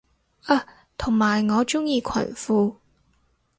[0.45, 0.65] 啊
[0.97, 2.73] 同埋我鍾意裙褲